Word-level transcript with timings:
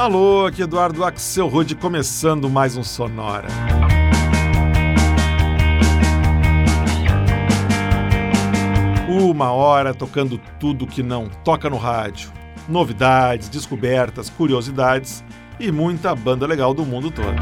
Alô, 0.00 0.46
aqui 0.46 0.62
Eduardo 0.62 1.04
Axel 1.04 1.46
Rude 1.46 1.74
começando 1.74 2.48
mais 2.48 2.74
um 2.74 2.82
Sonora. 2.82 3.48
Uma 9.10 9.52
hora 9.52 9.92
tocando 9.92 10.40
tudo 10.58 10.86
que 10.86 11.02
não 11.02 11.28
toca 11.44 11.68
no 11.68 11.76
rádio. 11.76 12.32
Novidades, 12.66 13.50
descobertas, 13.50 14.30
curiosidades 14.30 15.22
e 15.60 15.70
muita 15.70 16.14
banda 16.14 16.46
legal 16.46 16.72
do 16.72 16.84
mundo 16.86 17.10
todo. 17.10 17.36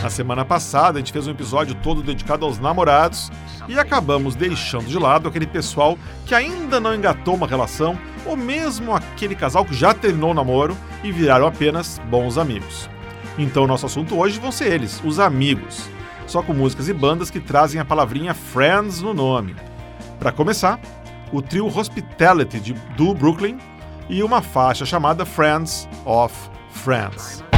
Na 0.00 0.08
semana 0.08 0.44
passada, 0.44 0.98
a 0.98 1.00
gente 1.00 1.12
fez 1.12 1.26
um 1.26 1.32
episódio 1.32 1.74
todo 1.74 2.00
dedicado 2.00 2.46
aos 2.46 2.58
namorados 2.58 3.30
e 3.68 3.78
acabamos 3.78 4.36
deixando 4.36 4.86
de 4.86 4.98
lado 4.98 5.28
aquele 5.28 5.46
pessoal 5.46 5.98
que 6.24 6.34
ainda 6.34 6.78
não 6.78 6.94
engatou 6.94 7.34
uma 7.34 7.46
relação 7.46 7.98
ou 8.24 8.36
mesmo 8.36 8.94
aquele 8.94 9.34
casal 9.34 9.64
que 9.64 9.74
já 9.74 9.92
terminou 9.92 10.30
o 10.30 10.34
namoro 10.34 10.76
e 11.02 11.10
viraram 11.10 11.46
apenas 11.46 12.00
bons 12.08 12.38
amigos. 12.38 12.88
Então, 13.36 13.66
nosso 13.66 13.86
assunto 13.86 14.16
hoje 14.16 14.38
vão 14.38 14.52
ser 14.52 14.72
eles, 14.72 15.02
os 15.04 15.18
amigos, 15.18 15.88
só 16.26 16.42
com 16.42 16.52
músicas 16.52 16.88
e 16.88 16.92
bandas 16.92 17.30
que 17.30 17.40
trazem 17.40 17.80
a 17.80 17.84
palavrinha 17.84 18.34
Friends 18.34 19.00
no 19.00 19.12
nome. 19.12 19.56
Para 20.18 20.30
começar, 20.30 20.78
o 21.32 21.40
trio 21.40 21.66
Hospitality 21.66 22.60
de, 22.60 22.72
do 22.96 23.14
Brooklyn 23.14 23.58
e 24.10 24.22
uma 24.22 24.42
faixa 24.42 24.84
chamada 24.84 25.24
Friends 25.24 25.88
of 26.04 26.34
Friends. 26.70 27.49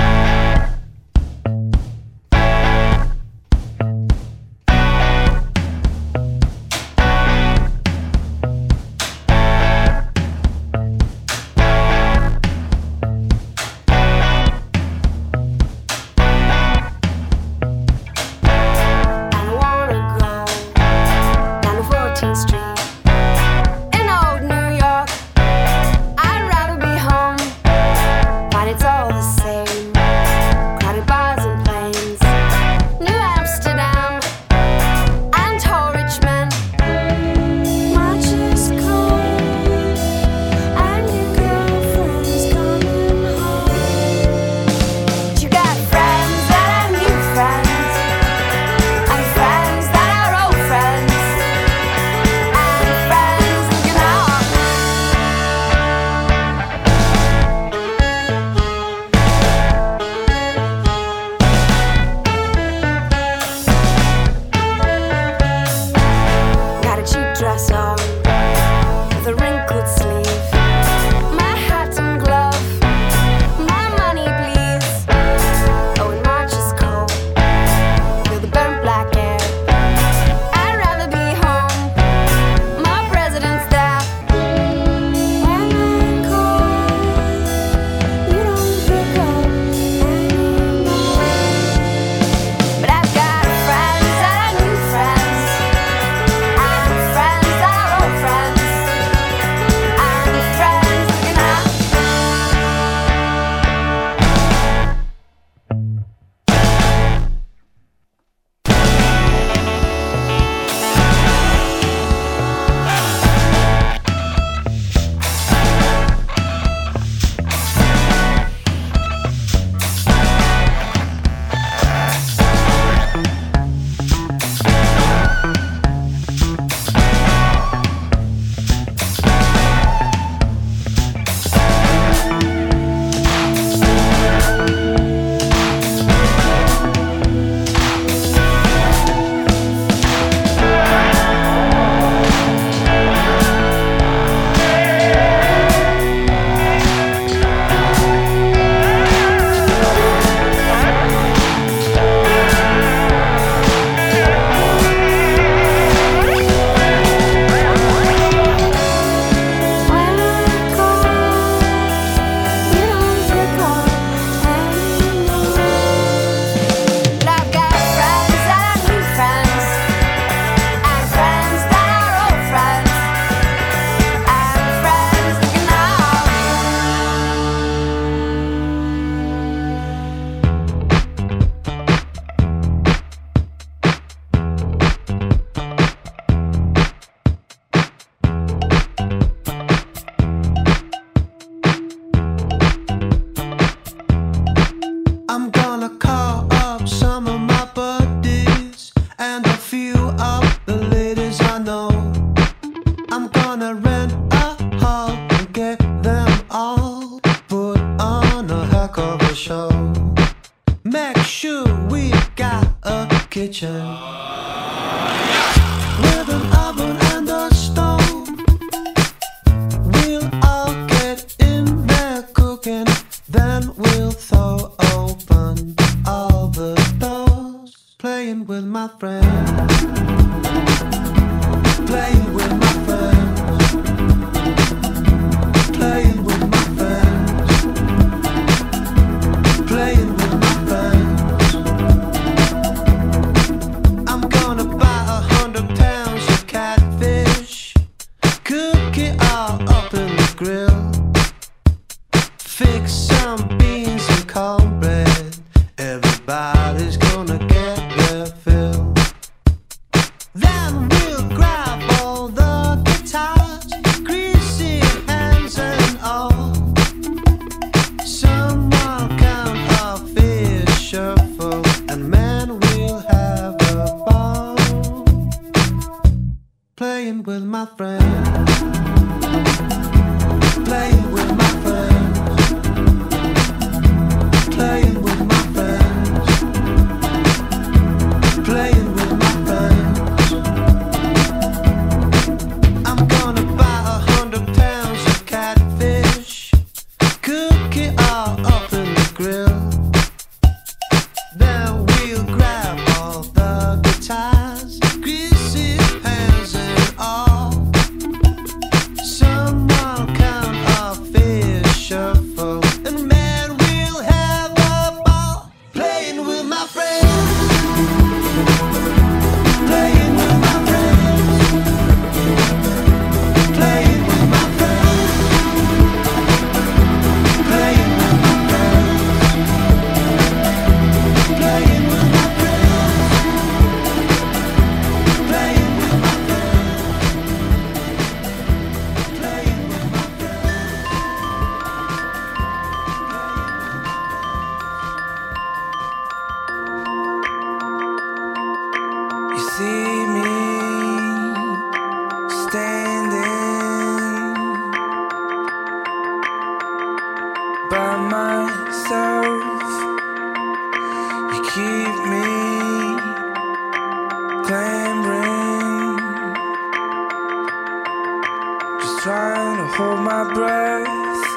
Just 368.81 368.99
trying 369.03 369.57
to 369.57 369.67
hold 369.77 370.01
my 370.01 370.33
breath. 370.35 371.32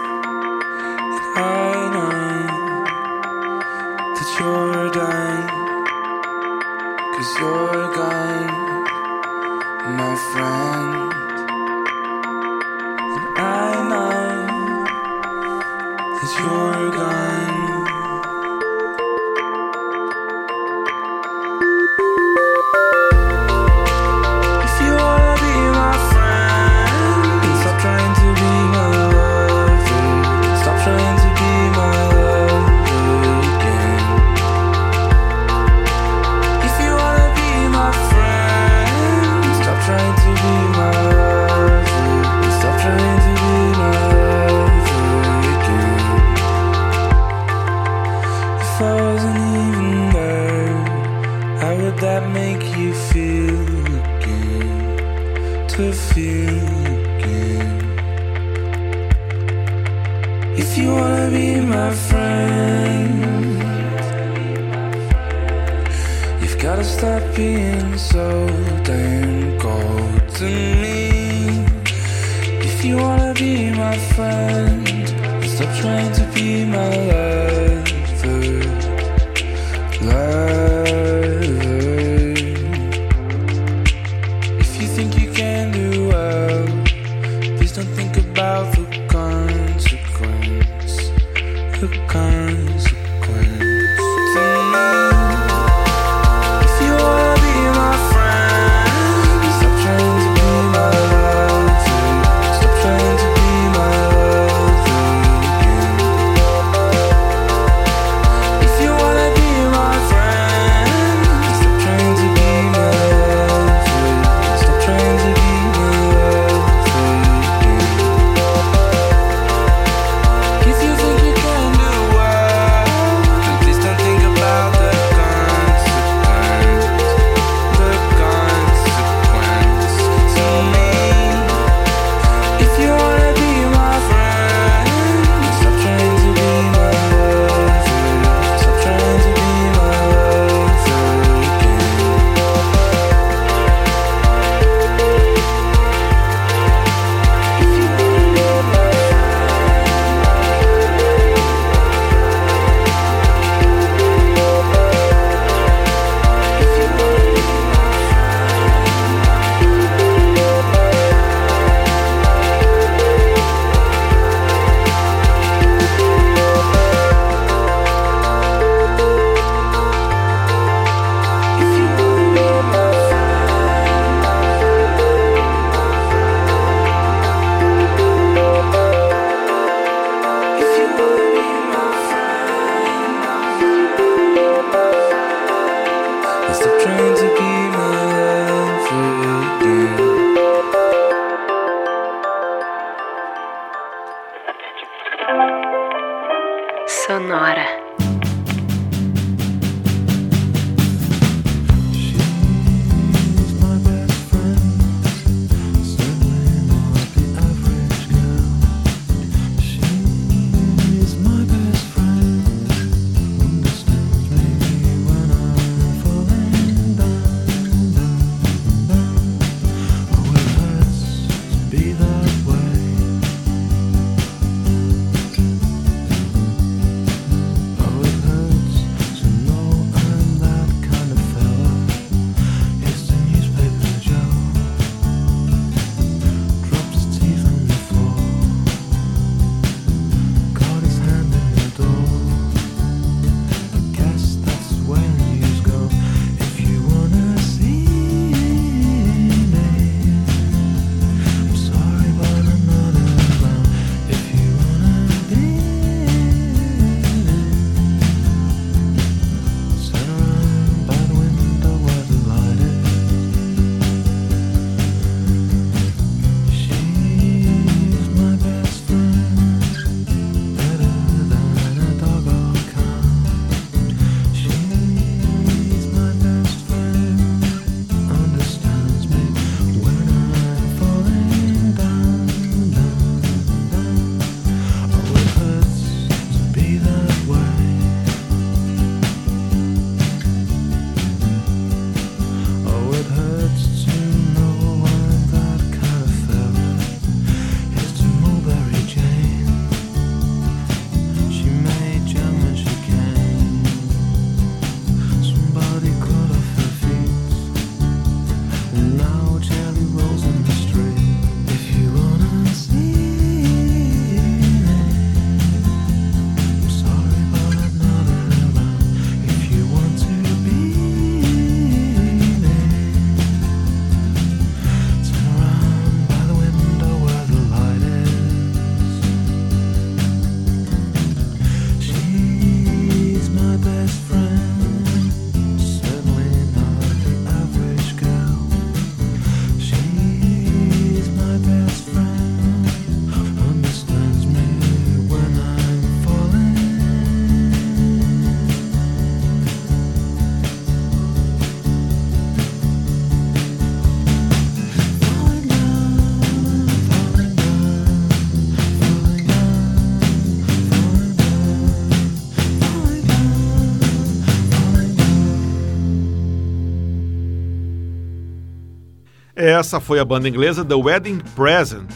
Essa 369.45 369.79
foi 369.79 369.99
a 369.99 370.03
banda 370.03 370.27
inglesa 370.27 370.65
The 370.65 370.73
Wedding 370.73 371.19
Present 371.35 371.91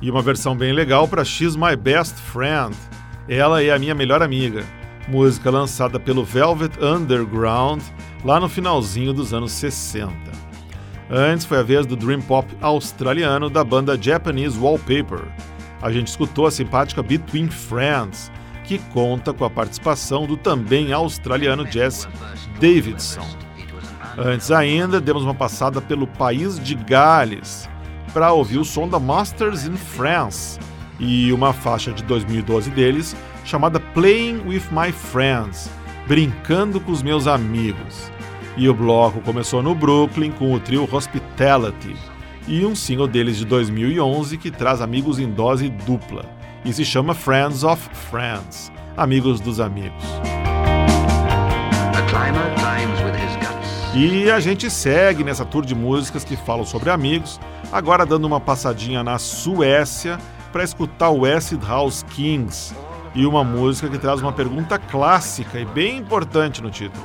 e 0.00 0.10
uma 0.10 0.22
versão 0.22 0.56
bem 0.56 0.72
legal 0.72 1.06
para 1.06 1.22
She's 1.22 1.54
My 1.54 1.76
Best 1.76 2.14
Friend. 2.14 2.74
Ela 3.28 3.62
é 3.62 3.70
a 3.70 3.78
minha 3.78 3.94
melhor 3.94 4.22
amiga. 4.22 4.64
Música 5.06 5.50
lançada 5.50 6.00
pelo 6.00 6.24
Velvet 6.24 6.82
Underground 6.82 7.82
lá 8.24 8.40
no 8.40 8.48
finalzinho 8.48 9.12
dos 9.12 9.34
anos 9.34 9.52
60. 9.52 10.10
Antes 11.10 11.44
foi 11.44 11.58
a 11.58 11.62
vez 11.62 11.84
do 11.84 11.94
dream 11.94 12.22
pop 12.22 12.48
australiano 12.62 13.50
da 13.50 13.62
banda 13.62 14.00
Japanese 14.00 14.58
Wallpaper. 14.58 15.28
A 15.82 15.92
gente 15.92 16.06
escutou 16.06 16.46
a 16.46 16.50
simpática 16.50 17.02
Between 17.02 17.50
Friends, 17.50 18.32
que 18.64 18.78
conta 18.94 19.34
com 19.34 19.44
a 19.44 19.50
participação 19.50 20.26
do 20.26 20.38
também 20.38 20.90
australiano 20.94 21.70
Jess 21.70 22.08
Davidson. 22.58 23.47
Antes 24.18 24.50
ainda, 24.50 25.00
demos 25.00 25.22
uma 25.22 25.34
passada 25.34 25.80
pelo 25.80 26.04
país 26.04 26.58
de 26.58 26.74
Gales 26.74 27.68
para 28.12 28.32
ouvir 28.32 28.58
o 28.58 28.64
som 28.64 28.88
da 28.88 28.98
Masters 28.98 29.64
in 29.64 29.76
France 29.76 30.58
e 30.98 31.32
uma 31.32 31.52
faixa 31.52 31.92
de 31.92 32.02
2012 32.02 32.68
deles 32.70 33.14
chamada 33.44 33.78
Playing 33.78 34.42
with 34.44 34.64
My 34.72 34.90
Friends 34.90 35.70
Brincando 36.08 36.80
com 36.80 36.90
os 36.90 37.00
Meus 37.00 37.28
Amigos. 37.28 38.10
E 38.56 38.68
o 38.68 38.74
bloco 38.74 39.20
começou 39.20 39.62
no 39.62 39.72
Brooklyn 39.72 40.32
com 40.32 40.52
o 40.52 40.58
trio 40.58 40.88
Hospitality 40.90 41.94
e 42.48 42.66
um 42.66 42.74
single 42.74 43.06
deles 43.06 43.36
de 43.36 43.44
2011 43.44 44.36
que 44.36 44.50
traz 44.50 44.80
amigos 44.80 45.20
em 45.20 45.30
dose 45.30 45.68
dupla 45.68 46.24
e 46.64 46.72
se 46.72 46.84
chama 46.84 47.14
Friends 47.14 47.62
of 47.62 47.88
Friends 48.10 48.72
Amigos 48.96 49.38
dos 49.38 49.60
Amigos. 49.60 50.02
E 53.94 54.30
a 54.30 54.38
gente 54.38 54.70
segue 54.70 55.24
nessa 55.24 55.44
tour 55.44 55.64
de 55.64 55.74
músicas 55.74 56.22
que 56.22 56.36
falam 56.36 56.64
sobre 56.64 56.90
amigos, 56.90 57.40
agora 57.72 58.04
dando 58.04 58.26
uma 58.26 58.38
passadinha 58.38 59.02
na 59.02 59.18
Suécia 59.18 60.18
para 60.52 60.62
escutar 60.62 61.10
o 61.10 61.24
Acid 61.24 61.64
House 61.64 62.04
Kings 62.10 62.74
e 63.14 63.24
uma 63.24 63.42
música 63.42 63.88
que 63.88 63.98
traz 63.98 64.20
uma 64.20 64.32
pergunta 64.32 64.78
clássica 64.78 65.58
e 65.58 65.64
bem 65.64 65.96
importante 65.96 66.62
no 66.62 66.70
título: 66.70 67.04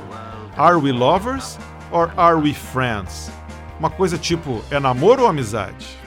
Are 0.56 0.76
we 0.76 0.92
lovers 0.92 1.58
or 1.90 2.12
are 2.16 2.36
we 2.36 2.52
friends? 2.52 3.30
Uma 3.78 3.90
coisa 3.90 4.18
tipo, 4.18 4.62
é 4.70 4.78
namoro 4.78 5.22
ou 5.22 5.28
amizade? 5.28 6.03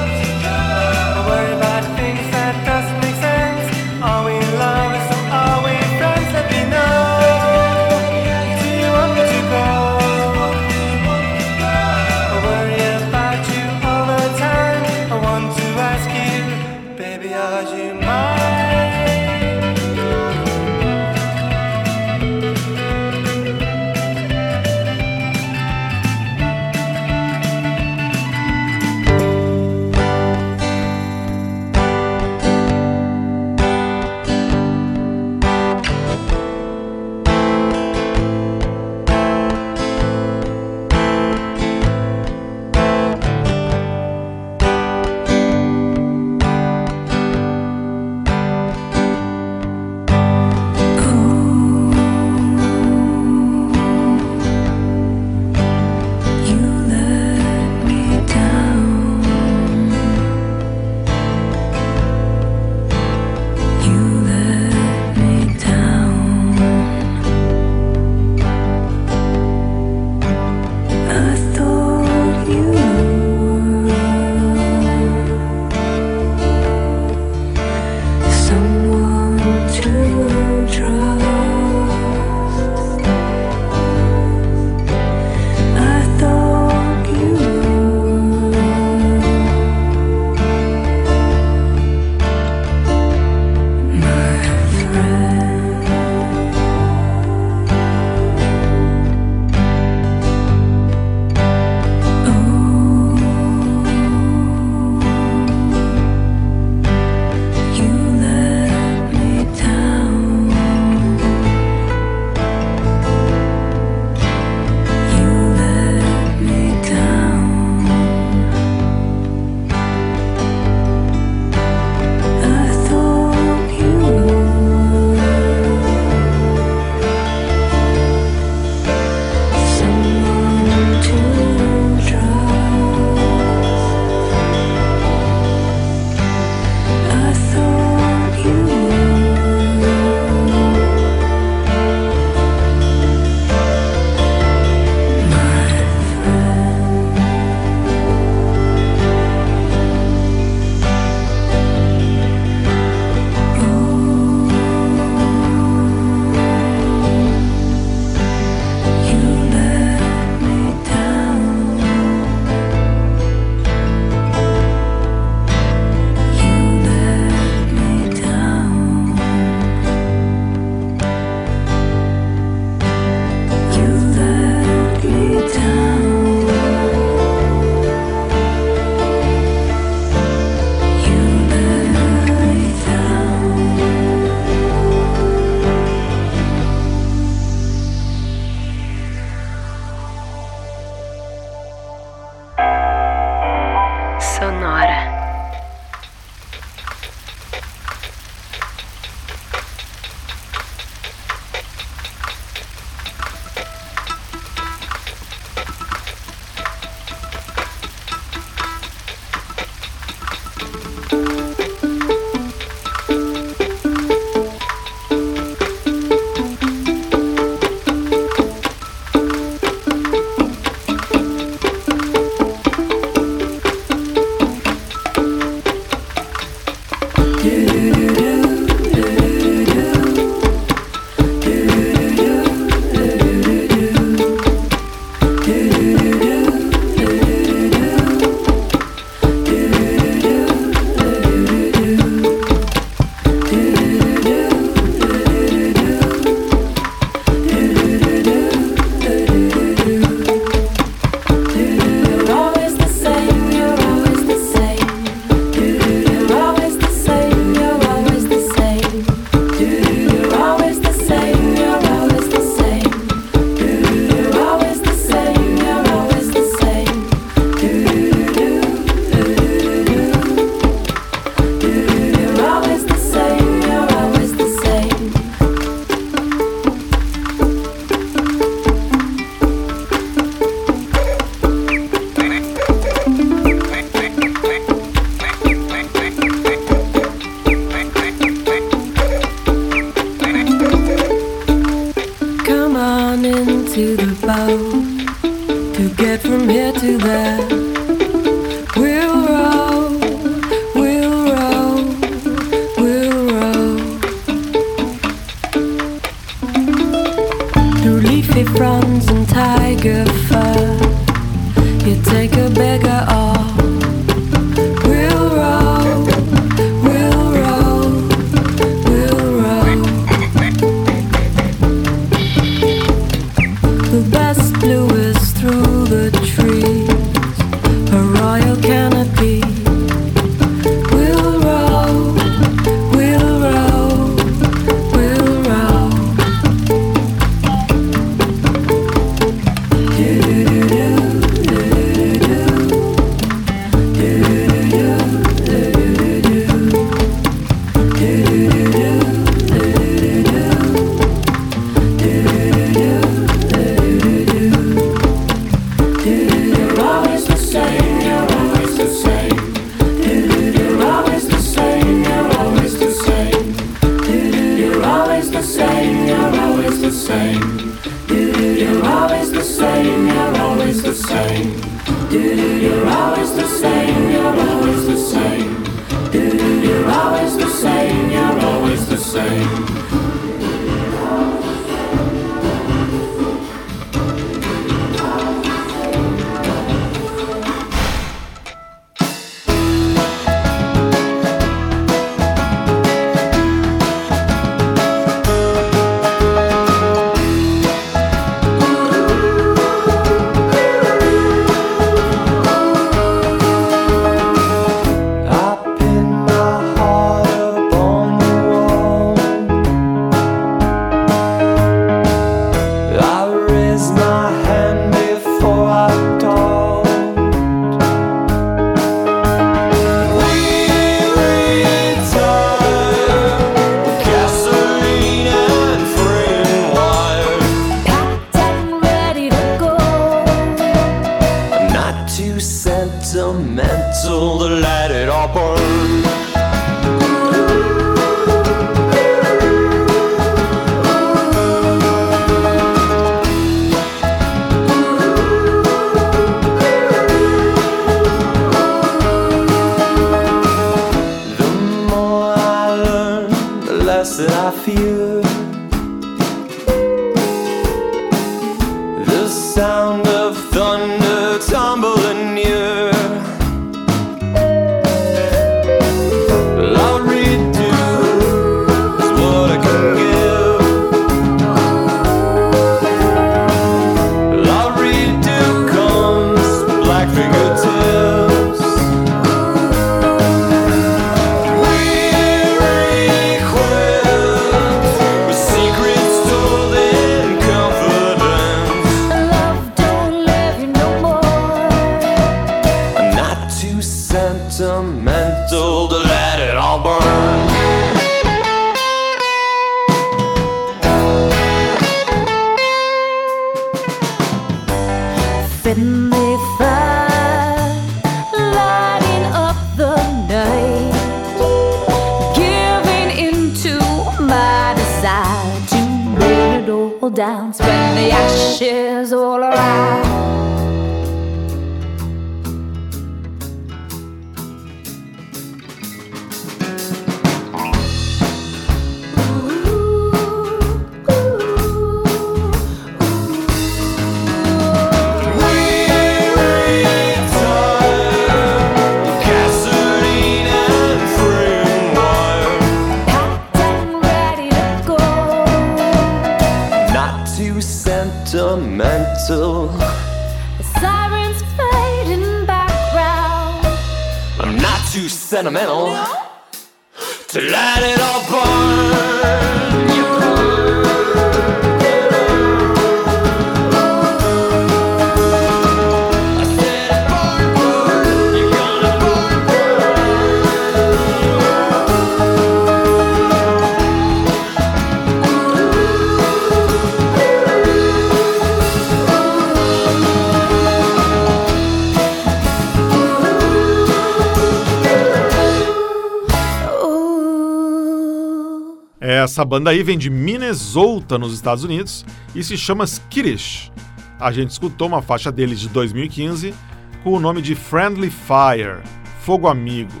Essa 589.42 589.48
banda 589.48 589.70
aí 589.70 589.82
vem 589.82 589.98
de 589.98 590.08
Minnesota, 590.08 591.18
nos 591.18 591.34
Estados 591.34 591.64
Unidos, 591.64 592.06
e 592.32 592.44
se 592.44 592.56
chama 592.56 592.84
Skittish. 592.84 593.72
A 594.16 594.30
gente 594.30 594.50
escutou 594.50 594.86
uma 594.86 595.02
faixa 595.02 595.32
deles 595.32 595.58
de 595.58 595.68
2015 595.68 596.54
com 597.02 597.10
o 597.10 597.18
nome 597.18 597.42
de 597.42 597.56
Friendly 597.56 598.08
Fire, 598.08 598.84
Fogo 599.22 599.48
Amigo. 599.48 600.00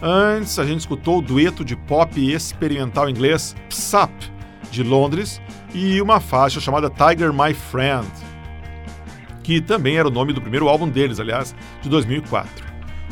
Antes, 0.00 0.60
a 0.60 0.64
gente 0.64 0.78
escutou 0.78 1.18
o 1.18 1.20
dueto 1.20 1.64
de 1.64 1.74
pop 1.74 2.20
experimental 2.20 3.10
inglês 3.10 3.56
Psap, 3.68 4.12
de 4.70 4.84
Londres, 4.84 5.42
e 5.74 6.00
uma 6.00 6.20
faixa 6.20 6.60
chamada 6.60 6.88
Tiger 6.88 7.32
My 7.32 7.52
Friend, 7.52 8.06
que 9.42 9.60
também 9.60 9.96
era 9.96 10.06
o 10.06 10.12
nome 10.12 10.32
do 10.32 10.40
primeiro 10.40 10.68
álbum 10.68 10.88
deles, 10.88 11.18
aliás, 11.18 11.52
de 11.82 11.88
2004. 11.88 12.65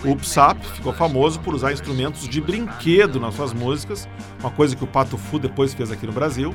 O 0.04 0.14
Psap 0.16 0.62
ficou 0.62 0.92
famoso 0.92 1.40
por 1.40 1.54
usar 1.54 1.72
instrumentos 1.72 2.28
de 2.28 2.40
brinquedo 2.40 3.18
nas 3.18 3.34
suas 3.34 3.54
músicas, 3.54 4.06
uma 4.38 4.50
coisa 4.50 4.76
que 4.76 4.84
o 4.84 4.86
Pato 4.86 5.16
Fu 5.16 5.38
depois 5.38 5.72
fez 5.72 5.90
aqui 5.90 6.06
no 6.06 6.12
Brasil, 6.12 6.54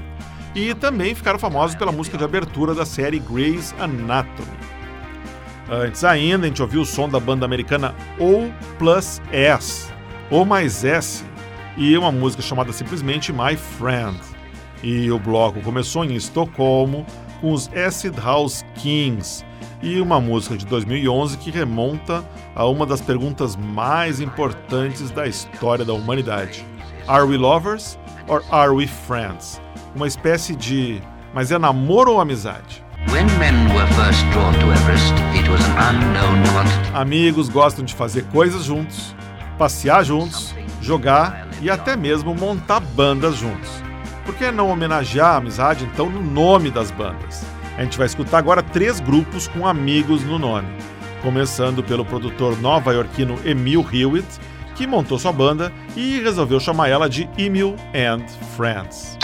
e 0.53 0.73
também 0.75 1.15
ficaram 1.15 1.39
famosos 1.39 1.75
pela 1.75 1.91
música 1.91 2.17
de 2.17 2.23
abertura 2.23 2.75
da 2.75 2.85
série 2.85 3.17
Grey's 3.17 3.73
Anatomy. 3.79 4.47
Antes 5.67 6.03
ainda, 6.03 6.45
a 6.45 6.47
gente 6.47 6.61
ouviu 6.61 6.81
o 6.81 6.85
som 6.85 7.09
da 7.09 7.19
banda 7.19 7.45
americana 7.45 7.95
O 8.19 8.51
Plus 8.77 9.19
S, 9.31 9.91
ou 10.29 10.45
mais 10.45 10.83
S, 10.83 11.23
e 11.75 11.97
uma 11.97 12.11
música 12.11 12.43
chamada 12.43 12.71
simplesmente 12.71 13.33
My 13.33 13.55
Friend. 13.55 14.19
E 14.83 15.11
o 15.11 15.19
bloco 15.19 15.59
começou 15.61 16.05
em 16.05 16.15
Estocolmo 16.15 17.05
com 17.39 17.51
os 17.51 17.69
Acid 17.73 18.17
House 18.17 18.65
Kings 18.75 19.45
e 19.81 19.99
uma 19.99 20.19
música 20.19 20.57
de 20.57 20.65
2011 20.65 21.37
que 21.37 21.51
remonta 21.51 22.23
a 22.55 22.65
uma 22.65 22.85
das 22.85 23.01
perguntas 23.01 23.55
mais 23.55 24.19
importantes 24.19 25.09
da 25.11 25.27
história 25.27 25.85
da 25.85 25.93
humanidade: 25.93 26.65
Are 27.07 27.23
we 27.23 27.37
lovers 27.37 27.97
or 28.27 28.43
are 28.51 28.71
we 28.71 28.87
friends? 28.87 29.61
Uma 29.95 30.07
espécie 30.07 30.55
de 30.55 31.01
mas 31.33 31.51
é 31.51 31.57
namoro 31.57 32.13
ou 32.13 32.21
amizade? 32.21 32.83
Everest. 34.71 35.13
Amigos 36.93 37.49
gostam 37.49 37.85
de 37.85 37.93
fazer 37.93 38.25
coisas 38.25 38.65
juntos, 38.65 39.15
passear 39.57 40.03
juntos, 40.03 40.53
jogar 40.81 41.47
e 41.61 41.69
até 41.69 41.95
mesmo 41.95 42.35
montar 42.35 42.79
bandas 42.79 43.37
juntos. 43.37 43.88
Por 44.29 44.35
que 44.35 44.51
não 44.51 44.69
homenagear 44.69 45.29
a 45.29 45.37
amizade 45.37 45.85
então 45.85 46.07
no 46.07 46.21
nome 46.21 46.69
das 46.69 46.91
bandas? 46.91 47.43
A 47.75 47.83
gente 47.83 47.97
vai 47.97 48.05
escutar 48.05 48.37
agora 48.37 48.61
três 48.61 48.99
grupos 48.99 49.47
com 49.47 49.65
amigos 49.65 50.23
no 50.23 50.37
nome. 50.37 50.67
Começando 51.23 51.81
pelo 51.81 52.05
produtor 52.05 52.55
nova-iorquino 52.61 53.39
Emil 53.43 53.83
Hewitt, 53.91 54.27
que 54.75 54.85
montou 54.85 55.17
sua 55.17 55.31
banda 55.31 55.73
e 55.97 56.19
resolveu 56.19 56.59
chamar 56.59 56.89
ela 56.89 57.09
de 57.09 57.27
Emil 57.39 57.75
and 57.91 58.23
Friends. 58.55 59.18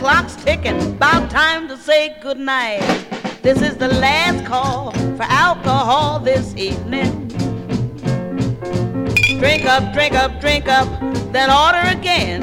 Clock's 0.00 0.34
ticking. 0.36 0.80
About 0.96 1.30
time 1.30 1.68
to 1.68 1.76
say 1.76 2.16
goodnight. 2.22 2.80
This 3.42 3.60
is 3.60 3.76
the 3.76 3.88
last 3.88 4.46
call 4.46 4.92
for 4.92 5.24
alcohol 5.24 6.18
this 6.18 6.56
evening. 6.56 7.28
Drink 9.38 9.66
up, 9.66 9.92
drink 9.92 10.14
up, 10.14 10.40
drink 10.40 10.68
up, 10.68 10.88
then 11.32 11.50
order 11.50 11.86
again. 11.98 12.40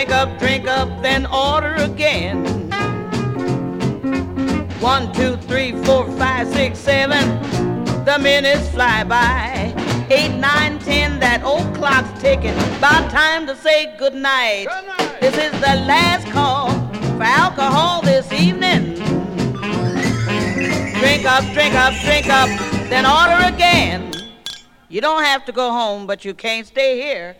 Drink 0.00 0.12
up, 0.14 0.38
drink 0.38 0.66
up, 0.66 1.02
then 1.02 1.26
order 1.26 1.74
again. 1.74 2.70
One, 4.80 5.12
two, 5.12 5.36
three, 5.36 5.72
four, 5.84 6.10
five, 6.12 6.48
six, 6.48 6.78
seven. 6.78 7.38
The 8.06 8.18
minutes 8.18 8.70
fly 8.70 9.04
by. 9.04 9.74
Eight, 10.08 10.34
nine, 10.38 10.78
ten, 10.78 11.20
that 11.20 11.42
old 11.44 11.74
clock's 11.74 12.18
ticking. 12.18 12.56
About 12.78 13.10
time 13.10 13.46
to 13.46 13.54
say 13.54 13.94
goodnight. 13.98 14.68
This 15.20 15.36
is 15.36 15.52
the 15.60 15.84
last 15.84 16.26
call 16.28 16.70
for 17.18 17.22
alcohol 17.22 18.00
this 18.00 18.32
evening. 18.32 18.94
Drink 20.98 21.26
up, 21.26 21.44
drink 21.52 21.74
up, 21.74 21.92
drink 22.00 22.26
up, 22.30 22.48
then 22.88 23.04
order 23.04 23.54
again. 23.54 24.14
You 24.88 25.02
don't 25.02 25.24
have 25.24 25.44
to 25.44 25.52
go 25.52 25.70
home, 25.70 26.06
but 26.06 26.24
you 26.24 26.32
can't 26.32 26.66
stay 26.66 26.98
here. 27.02 27.36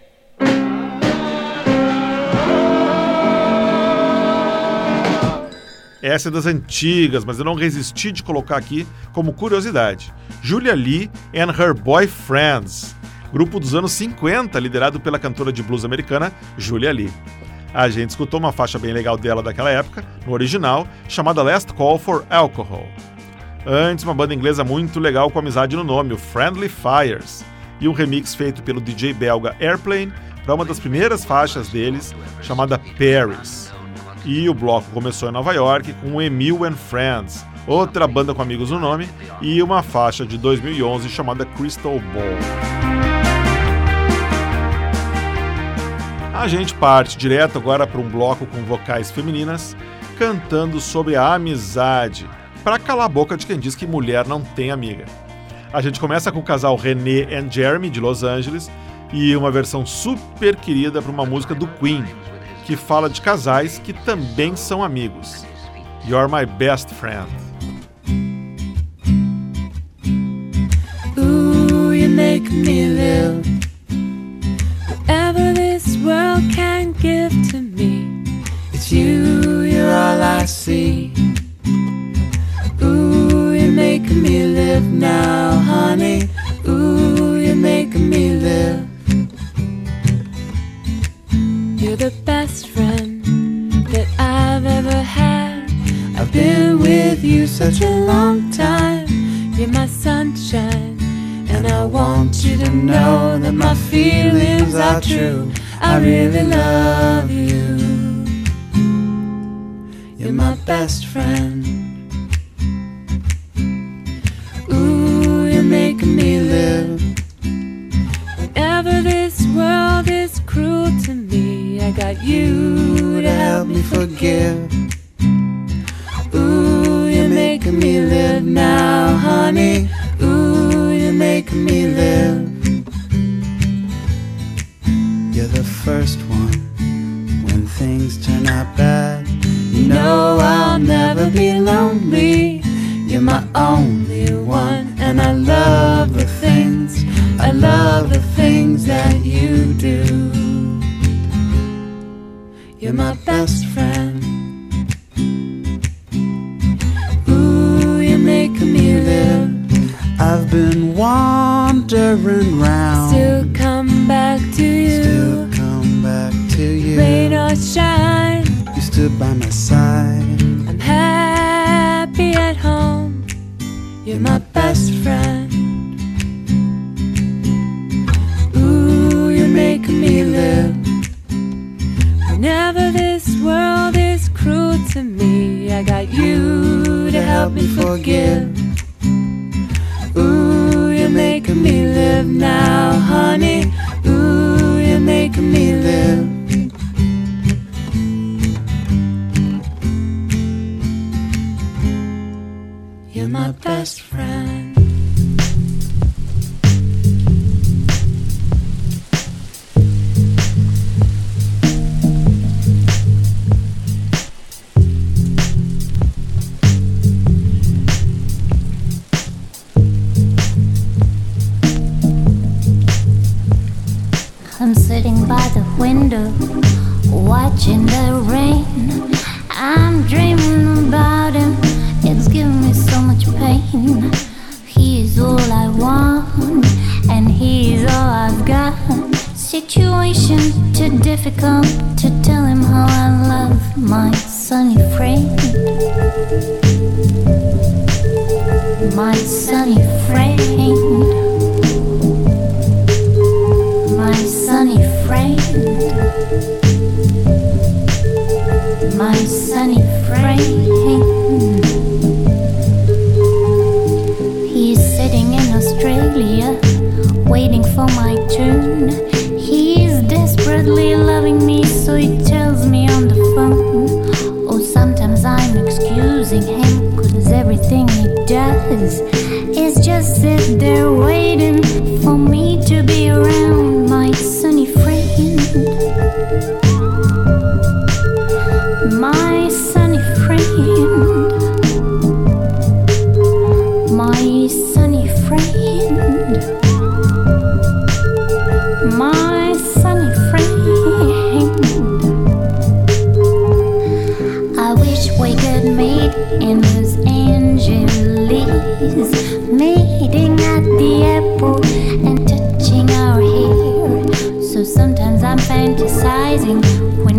Essa 6.11 6.29
é 6.29 6.33
das 6.33 6.45
antigas, 6.45 7.25
mas 7.25 7.39
eu 7.39 7.45
não 7.45 7.55
resisti 7.55 8.11
de 8.11 8.25
colocar 8.25 8.57
aqui 8.57 8.85
como 9.13 9.33
curiosidade. 9.33 10.13
Julia 10.43 10.75
Lee 10.75 11.09
and 11.33 11.53
Her 11.57 11.73
Boyfriends, 11.73 12.97
grupo 13.33 13.61
dos 13.61 13.77
anos 13.77 13.93
50, 13.93 14.59
liderado 14.59 14.99
pela 14.99 15.21
cantora 15.21 15.53
de 15.53 15.63
blues 15.63 15.85
americana 15.85 16.33
Julia 16.59 16.91
Lee. 16.91 17.13
A 17.73 17.89
gente 17.89 18.11
escutou 18.11 18.41
uma 18.41 18.51
faixa 18.51 18.77
bem 18.77 18.93
legal 18.93 19.17
dela 19.17 19.41
daquela 19.41 19.71
época, 19.71 20.05
no 20.27 20.33
original, 20.33 20.85
chamada 21.07 21.45
Last 21.45 21.73
Call 21.75 21.97
for 21.97 22.27
Alcohol. 22.29 22.89
Antes, 23.65 24.03
uma 24.03 24.13
banda 24.13 24.35
inglesa 24.35 24.65
muito 24.65 24.99
legal 24.99 25.31
com 25.31 25.39
amizade 25.39 25.77
no 25.77 25.85
nome, 25.85 26.13
o 26.13 26.19
Friendly 26.19 26.69
Fires, 26.69 27.45
e 27.81 27.87
um 27.87 27.93
remix 27.93 28.35
feito 28.35 28.65
pelo 28.65 28.81
DJ 28.81 29.13
belga 29.13 29.55
Airplane 29.61 30.13
para 30.45 30.57
uma 30.57 30.65
das 30.65 30.81
primeiras 30.81 31.25
faixas 31.25 31.69
deles, 31.69 32.13
chamada 32.43 32.81
Paris. 32.99 33.70
E 34.25 34.49
o 34.49 34.55
bloco 34.55 34.91
começou 34.93 35.29
em 35.29 35.33
Nova 35.33 35.53
York 35.53 35.95
com 35.95 36.21
Emil 36.21 36.65
and 36.65 36.75
Friends, 36.75 37.45
outra 37.67 38.07
banda 38.07 38.35
com 38.35 38.43
amigos 38.43 38.71
no 38.71 38.79
nome, 38.79 39.09
e 39.41 39.63
uma 39.63 39.83
faixa 39.83 40.27
de 40.27 40.37
2011 40.37 41.09
chamada 41.09 41.47
Crystal 41.47 41.99
Ball. 41.99 42.91
A 46.35 46.49
gente 46.49 46.75
parte 46.75 47.19
direto 47.19 47.59
agora 47.59 47.87
para 47.87 48.01
um 48.01 48.09
bloco 48.09 48.47
com 48.47 48.63
vocais 48.65 49.11
femininas 49.11 49.77
cantando 50.19 50.81
sobre 50.81 51.17
a 51.17 51.33
amizade, 51.33 52.29
para 52.63 52.79
calar 52.79 53.07
a 53.07 53.09
boca 53.09 53.39
de 53.39 53.47
quem 53.47 53.59
diz 53.59 53.75
que 53.75 53.87
mulher 53.87 54.27
não 54.27 54.43
tem 54.43 54.71
amiga. 54.71 55.07
A 55.73 55.81
gente 55.81 55.99
começa 55.99 56.31
com 56.31 56.41
o 56.41 56.43
casal 56.43 56.77
René 56.77 57.23
and 57.35 57.51
Jeremy 57.51 57.89
de 57.89 58.01
Los 58.01 58.23
Angeles 58.23 58.71
e 59.13 59.35
uma 59.35 59.51
versão 59.51 59.87
super 59.87 60.57
querida 60.57 61.01
para 61.01 61.11
uma 61.11 61.25
música 61.25 61.55
do 61.55 61.67
Queen, 61.67 62.05
que 62.71 62.77
fala 62.77 63.11
de 63.11 63.21
casais 63.21 63.81
que 63.83 63.93
também 63.93 64.55
são 64.55 64.81
amigos. 64.81 65.45
You're 66.07 66.29
my 66.29 66.47
best 66.47 66.89
friend. 66.95 67.27
Ooh, 71.19 71.93
you 71.93 72.09
make 72.09 72.49
me 72.49 72.87
live. 72.87 73.45
Whatever 74.89 75.53
this 75.53 75.97
world 76.05 76.45
can 76.55 76.93
give 76.93 77.33
to 77.51 77.61
me, 77.61 78.23
it's 78.73 78.93
you, 78.93 79.63
you're 79.63 79.91
all 79.91 80.23
I 80.23 80.45
see. 80.47 81.13
Ooh, 82.81 83.53
you're 83.53 83.73
making 83.73 84.23
me 84.23 84.45
live 84.45 84.85
now, 84.85 85.59
honey. 85.59 86.29
Ooh, 86.69 87.35
you're 87.35 87.57
making 87.57 88.09
me 88.09 88.35
live. 88.35 88.90
You're 91.91 91.97
the 91.97 92.23
best 92.25 92.69
friend 92.69 93.21
that 93.91 94.07
I've 94.17 94.65
ever 94.65 95.03
had. 95.03 95.69
I've 96.17 96.33
been 96.33 96.79
with 96.79 97.25
you 97.25 97.49
such 97.49 97.81
a 97.81 97.91
long 97.91 98.53
time. 98.53 99.09
You're 99.57 99.73
my 99.73 99.87
sunshine, 99.87 100.97
and 101.51 101.67
I 101.67 101.85
want 101.85 102.45
you 102.45 102.57
to 102.59 102.71
know 102.71 103.41
that 103.41 103.55
my 103.55 103.75
feelings 103.75 104.77
are 104.77 105.01
true. 105.01 105.51
I 105.81 105.99
really 105.99 106.45
love 106.45 107.10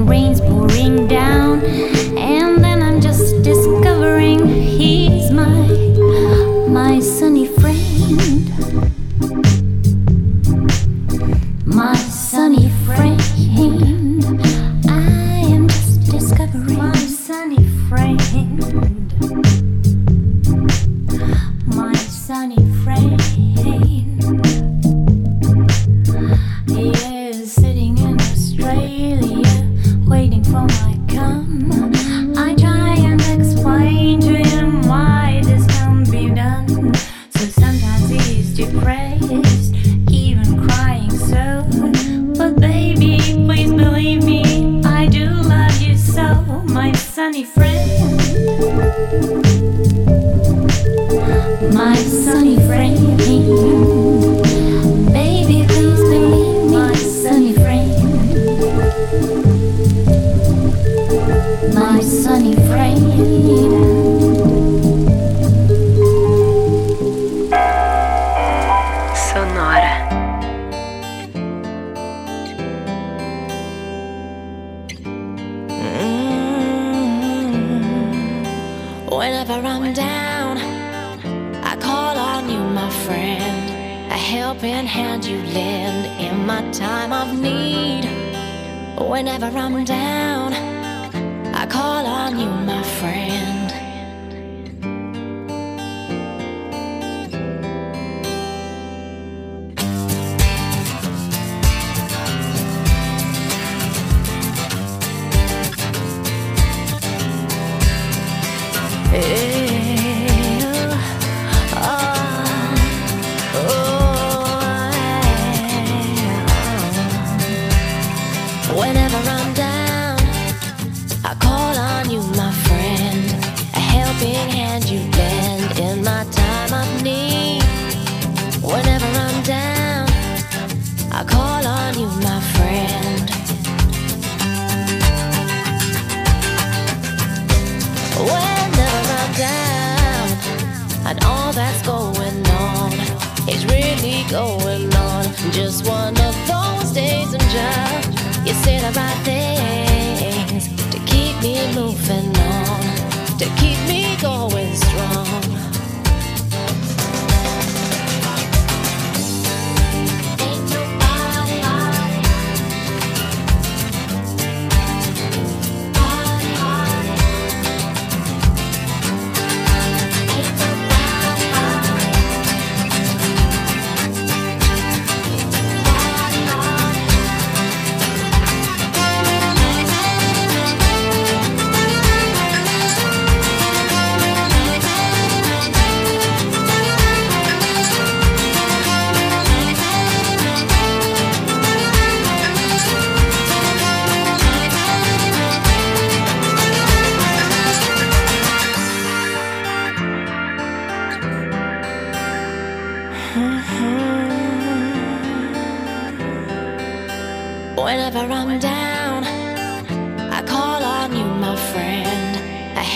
rain's 0.07 0.41
pouring 0.41 1.07
down, 1.07 1.63
and 2.17 2.63
then 2.63 2.81
I'm 2.81 3.01
just 3.01 3.41
discovering 3.43 4.50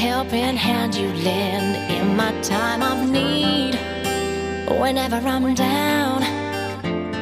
helping 0.06 0.56
hand 0.56 0.94
you 0.94 1.08
lend 1.24 1.92
in 1.92 2.16
my 2.16 2.32
time 2.42 2.82
of 2.84 3.10
need. 3.10 3.74
Whenever 4.80 5.16
I'm 5.16 5.56
down, 5.56 6.22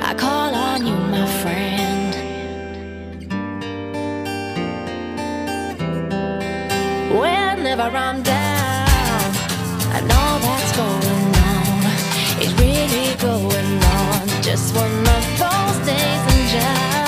I 0.09 0.13
call 0.13 0.53
on 0.53 0.85
you, 0.85 0.97
my 1.15 1.25
friend. 1.41 2.11
Whenever 7.21 7.89
I'm 8.07 8.21
down, 8.21 9.29
I 9.97 9.99
know 10.09 10.29
that's 10.45 10.71
going 10.81 11.31
on. 11.51 11.83
It's 12.41 12.53
really 12.63 13.15
going 13.29 13.73
on. 13.97 14.43
Just 14.43 14.75
one 14.75 15.07
of 15.17 15.23
those 15.41 15.77
days 15.87 16.23
and 16.33 16.43
July. 16.51 17.02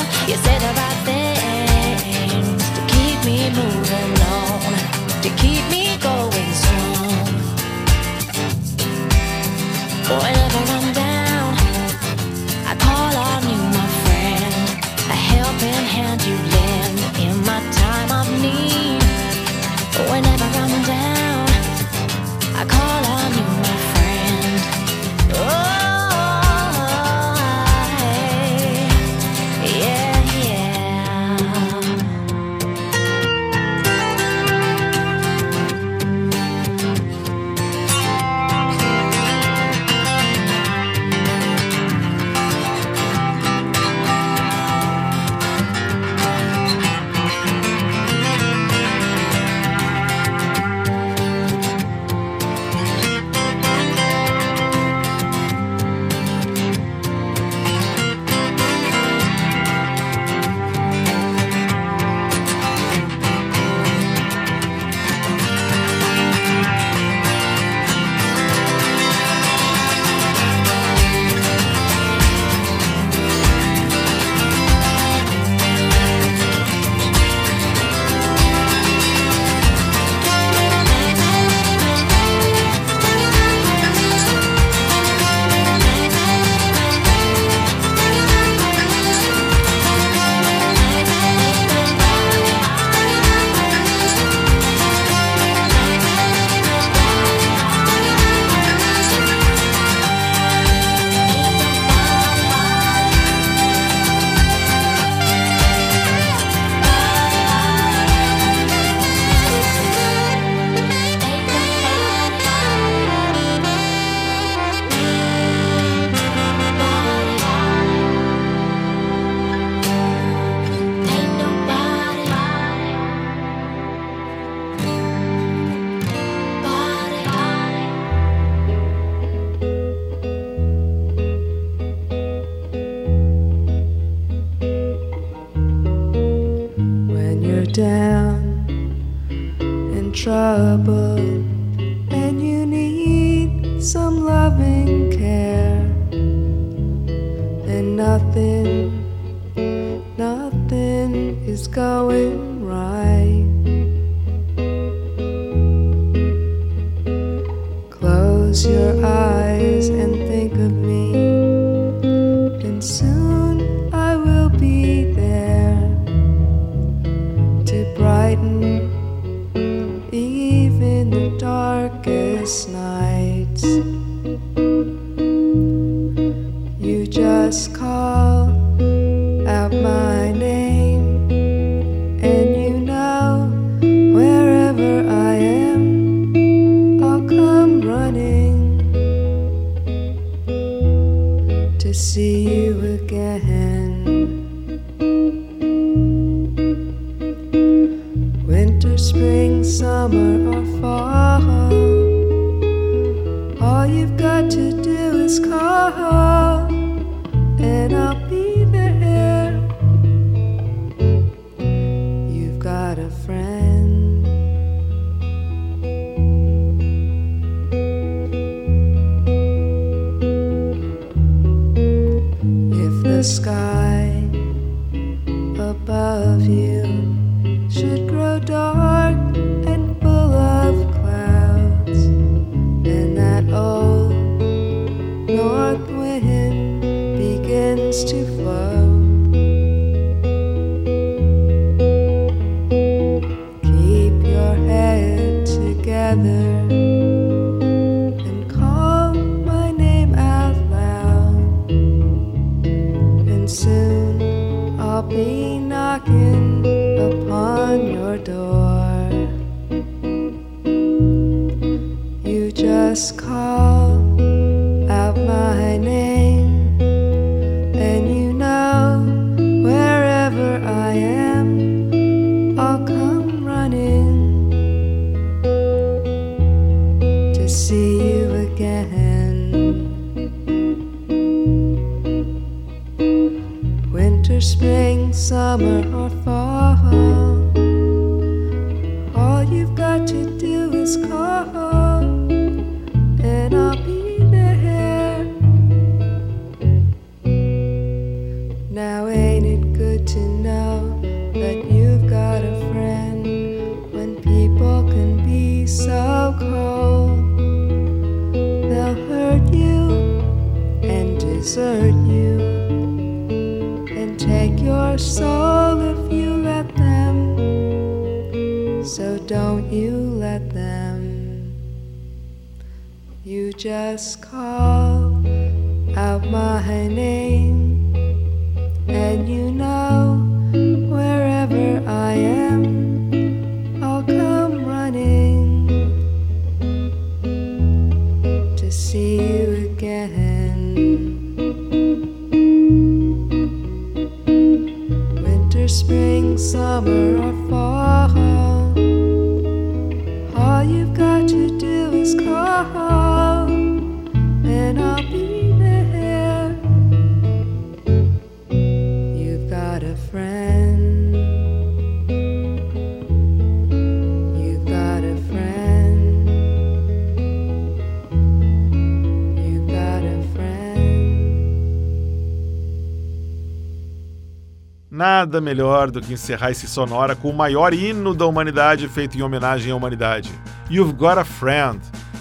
Nada 375.26 375.42
melhor 375.42 375.90
do 375.90 376.00
que 376.00 376.14
encerrar 376.14 376.52
esse 376.52 376.68
sonora 376.68 377.16
com 377.16 377.32
o 377.32 377.36
maior 377.36 377.74
hino 377.74 378.14
da 378.14 378.28
humanidade 378.28 378.88
feito 378.88 379.18
em 379.18 379.24
homenagem 379.24 379.72
à 379.72 379.76
humanidade. 379.76 380.32
You've 380.70 380.94
Got 380.94 381.18
a 381.18 381.26
Friend, 381.26 381.80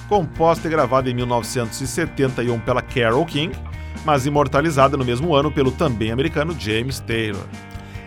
composta 0.09 0.69
e 0.69 0.71
gravada 0.71 1.11
em 1.11 1.13
1971 1.15 2.59
pela 2.61 2.81
Carole 2.81 3.27
King, 3.27 3.55
mas 4.07 4.25
imortalizada 4.25 4.97
no 4.97 5.05
mesmo 5.05 5.35
ano 5.35 5.53
pelo 5.53 5.71
também 5.71 6.13
americano 6.13 6.57
James 6.59 6.99
Taylor. 7.01 7.45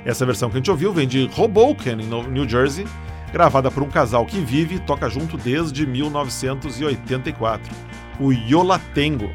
Essa 0.04 0.26
versão 0.26 0.50
que 0.50 0.56
a 0.56 0.58
gente 0.58 0.72
ouviu 0.72 0.92
vem 0.92 1.08
de 1.08 1.30
Hoboken, 1.38 2.02
em 2.02 2.08
No- 2.08 2.28
New 2.28 2.50
Jersey, 2.50 2.88
gravada 3.32 3.70
por 3.70 3.84
um 3.84 3.90
casal 3.90 4.26
que 4.26 4.40
vive 4.40 4.78
e 4.78 4.80
toca 4.80 5.08
junto 5.12 5.38
desde 5.38 5.86
1984, 5.86 7.72
o 8.20 8.32
Yola 8.34 8.82
Tengo. 8.96 9.30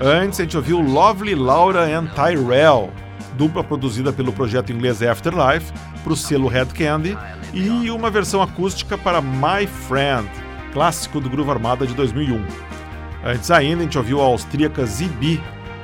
Antes 0.00 0.38
a 0.38 0.44
gente 0.44 0.56
ouviu 0.56 0.80
Lovely 0.80 1.34
Laura 1.34 1.82
and 1.86 2.06
Tyrell, 2.14 2.92
dupla 3.36 3.62
produzida 3.62 4.12
pelo 4.12 4.32
projeto 4.32 4.72
inglês 4.72 5.02
Afterlife 5.02 5.72
para 6.02 6.12
o 6.12 6.16
selo 6.16 6.48
Red 6.48 6.66
Candy, 6.66 7.16
e 7.52 7.90
uma 7.90 8.10
versão 8.10 8.42
acústica 8.42 8.98
para 8.98 9.20
My 9.20 9.66
Friend, 9.86 10.28
clássico 10.72 11.20
do 11.20 11.30
Groove 11.30 11.50
Armada 11.50 11.86
de 11.86 11.94
2001. 11.94 12.44
Antes 13.24 13.50
ainda 13.50 13.80
a 13.80 13.84
gente 13.84 13.96
ouviu 13.96 14.20
a 14.20 14.24
austríaca 14.24 14.84
ZB 14.84 15.40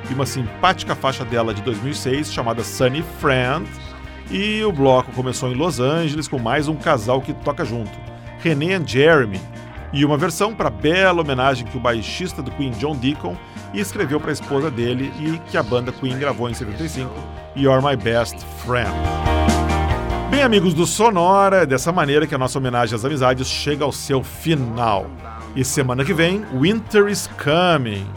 e 0.09 0.13
uma 0.13 0.25
simpática 0.25 0.95
faixa 0.95 1.23
dela 1.23 1.53
de 1.53 1.61
2006 1.61 2.31
chamada 2.31 2.63
Sunny 2.63 3.03
Friend, 3.19 3.65
e 4.29 4.63
o 4.63 4.71
bloco 4.71 5.11
começou 5.11 5.51
em 5.51 5.55
Los 5.55 5.79
Angeles 5.79 6.27
com 6.27 6.39
mais 6.39 6.67
um 6.67 6.75
casal 6.75 7.21
que 7.21 7.33
toca 7.33 7.65
junto, 7.65 7.91
René 8.39 8.75
and 8.75 8.87
Jeremy, 8.87 9.39
e 9.93 10.05
uma 10.05 10.17
versão 10.17 10.53
para 10.53 10.69
bela 10.69 11.21
homenagem 11.21 11.65
que 11.65 11.77
o 11.77 11.79
baixista 11.79 12.41
do 12.41 12.51
Queen 12.51 12.71
John 12.71 12.95
Deacon 12.95 13.35
escreveu 13.73 14.19
para 14.19 14.31
a 14.31 14.33
esposa 14.33 14.71
dele 14.71 15.11
e 15.19 15.37
que 15.49 15.57
a 15.57 15.63
banda 15.63 15.91
Queen 15.91 16.17
gravou 16.17 16.49
em 16.49 16.53
75, 16.53 17.11
You're 17.55 17.85
My 17.85 17.95
Best 17.95 18.37
Friend. 18.65 18.91
Bem, 20.29 20.43
amigos 20.43 20.73
do 20.73 20.85
Sonora, 20.85 21.63
é 21.63 21.65
dessa 21.65 21.91
maneira 21.91 22.25
que 22.25 22.33
a 22.33 22.37
nossa 22.37 22.57
homenagem 22.57 22.95
às 22.95 23.03
amizades 23.03 23.47
chega 23.47 23.83
ao 23.83 23.91
seu 23.91 24.23
final. 24.23 25.07
E 25.55 25.65
semana 25.65 26.05
que 26.05 26.13
vem, 26.13 26.45
Winter 26.53 27.09
is 27.09 27.29
Coming. 27.43 28.07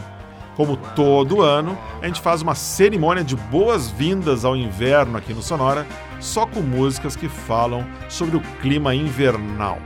Como 0.55 0.77
todo 0.77 1.41
ano, 1.41 1.77
a 2.01 2.07
gente 2.07 2.21
faz 2.21 2.41
uma 2.41 2.55
cerimônia 2.55 3.21
de 3.21 3.35
boas-vindas 3.35 4.45
ao 4.45 4.55
inverno 4.55 5.17
aqui 5.17 5.33
no 5.33 5.41
Sonora, 5.41 5.85
só 6.21 6.45
com 6.45 6.61
músicas 6.61 7.17
que 7.17 7.27
falam 7.27 7.85
sobre 8.07 8.37
o 8.37 8.41
clima 8.61 8.95
invernal. 8.95 9.77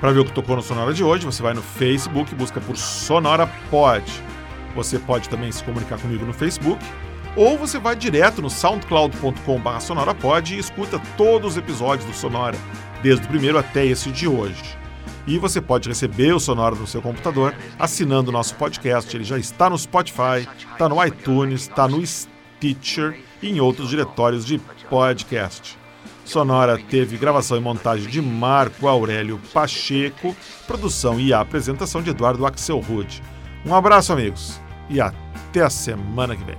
Para 0.00 0.12
ver 0.12 0.20
o 0.20 0.24
que 0.24 0.32
tocou 0.32 0.56
no 0.56 0.62
Sonora 0.62 0.94
de 0.94 1.04
hoje, 1.04 1.26
você 1.26 1.42
vai 1.42 1.52
no 1.52 1.60
Facebook 1.60 2.32
e 2.32 2.34
busca 2.34 2.58
por 2.58 2.74
Sonora 2.74 3.46
Pod. 3.70 4.02
Você 4.74 4.98
pode 4.98 5.28
também 5.28 5.52
se 5.52 5.62
comunicar 5.62 5.98
comigo 5.98 6.24
no 6.24 6.32
Facebook, 6.32 6.82
ou 7.36 7.58
você 7.58 7.78
vai 7.78 7.94
direto 7.94 8.40
no 8.40 8.48
soundcloud.com.br 8.48 9.80
sonorapod 9.80 10.54
e 10.54 10.58
escuta 10.58 11.00
todos 11.18 11.52
os 11.52 11.58
episódios 11.58 12.06
do 12.06 12.14
Sonora, 12.14 12.56
desde 13.02 13.26
o 13.26 13.28
primeiro 13.28 13.58
até 13.58 13.84
esse 13.84 14.10
de 14.10 14.26
hoje. 14.26 14.78
E 15.26 15.38
você 15.38 15.60
pode 15.60 15.88
receber 15.88 16.32
o 16.32 16.40
Sonora 16.40 16.74
no 16.74 16.86
seu 16.86 17.02
computador 17.02 17.54
assinando 17.78 18.30
o 18.30 18.32
nosso 18.32 18.54
podcast. 18.54 19.14
Ele 19.14 19.22
já 19.22 19.38
está 19.38 19.68
no 19.68 19.76
Spotify, 19.76 20.48
está 20.72 20.88
no 20.88 21.04
iTunes, 21.04 21.62
está 21.62 21.86
no 21.86 22.04
Stitcher 22.04 23.20
e 23.42 23.50
em 23.50 23.60
outros 23.60 23.90
diretórios 23.90 24.46
de 24.46 24.58
podcast. 24.88 25.79
Sonora 26.30 26.78
teve 26.78 27.16
gravação 27.16 27.56
e 27.56 27.60
montagem 27.60 28.08
de 28.08 28.22
Marco 28.22 28.86
Aurélio 28.86 29.40
Pacheco, 29.52 30.36
produção 30.64 31.18
e 31.18 31.32
apresentação 31.32 32.00
de 32.00 32.10
Eduardo 32.10 32.46
Axelrod. 32.46 33.20
Um 33.66 33.74
abraço, 33.74 34.12
amigos, 34.12 34.60
e 34.88 35.00
até 35.00 35.62
a 35.62 35.68
semana 35.68 36.36
que 36.36 36.44
vem. 36.44 36.56